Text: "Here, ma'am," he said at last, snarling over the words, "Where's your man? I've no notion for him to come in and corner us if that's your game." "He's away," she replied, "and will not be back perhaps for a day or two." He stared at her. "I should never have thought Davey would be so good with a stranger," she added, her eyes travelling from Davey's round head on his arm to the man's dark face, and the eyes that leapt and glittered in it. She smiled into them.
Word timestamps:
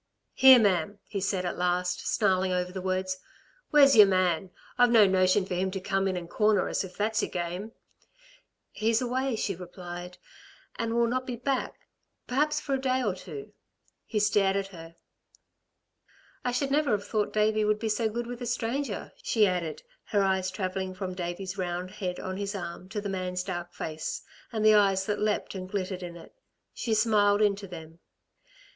"Here, 0.33 0.57
ma'am," 0.57 0.97
he 1.05 1.19
said 1.21 1.45
at 1.45 1.59
last, 1.59 2.07
snarling 2.07 2.51
over 2.51 2.71
the 2.71 2.81
words, 2.81 3.19
"Where's 3.69 3.95
your 3.95 4.07
man? 4.07 4.49
I've 4.75 4.89
no 4.89 5.05
notion 5.05 5.45
for 5.45 5.53
him 5.53 5.69
to 5.69 5.79
come 5.79 6.07
in 6.07 6.17
and 6.17 6.27
corner 6.27 6.67
us 6.67 6.83
if 6.83 6.97
that's 6.97 7.21
your 7.21 7.29
game." 7.29 7.73
"He's 8.71 8.99
away," 8.99 9.35
she 9.35 9.53
replied, 9.55 10.17
"and 10.75 10.95
will 10.95 11.05
not 11.05 11.27
be 11.27 11.35
back 11.35 11.81
perhaps 12.25 12.59
for 12.59 12.73
a 12.73 12.81
day 12.81 13.03
or 13.03 13.13
two." 13.13 13.53
He 14.07 14.17
stared 14.17 14.55
at 14.55 14.69
her. 14.69 14.95
"I 16.43 16.51
should 16.51 16.71
never 16.71 16.89
have 16.93 17.05
thought 17.05 17.31
Davey 17.31 17.63
would 17.63 17.77
be 17.77 17.87
so 17.89 18.09
good 18.09 18.25
with 18.25 18.41
a 18.41 18.47
stranger," 18.47 19.11
she 19.21 19.45
added, 19.45 19.83
her 20.05 20.23
eyes 20.23 20.49
travelling 20.49 20.95
from 20.95 21.13
Davey's 21.13 21.59
round 21.59 21.91
head 21.91 22.19
on 22.19 22.37
his 22.37 22.55
arm 22.55 22.89
to 22.89 23.01
the 23.01 23.07
man's 23.09 23.43
dark 23.43 23.71
face, 23.71 24.23
and 24.51 24.65
the 24.65 24.73
eyes 24.73 25.05
that 25.05 25.19
leapt 25.19 25.53
and 25.53 25.69
glittered 25.69 26.01
in 26.01 26.15
it. 26.17 26.33
She 26.73 26.95
smiled 26.95 27.43
into 27.43 27.67
them. 27.67 27.99